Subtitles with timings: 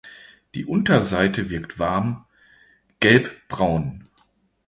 [0.55, 2.25] Die Unterseite wirkt warm
[3.01, 4.01] gelbbraun.